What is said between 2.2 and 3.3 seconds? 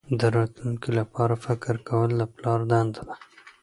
پلار دنده ده.